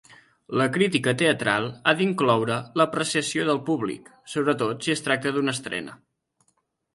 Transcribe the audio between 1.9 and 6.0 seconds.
d'incloure l'apreciació del públic, sobretot si es tracta d'una estrena.